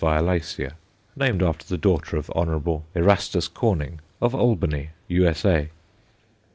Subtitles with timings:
[0.03, 0.71] violacea_,
[1.15, 2.81] named after the daughter of Hon.
[2.95, 5.69] Erastus Corning, of Albany, U.S.A.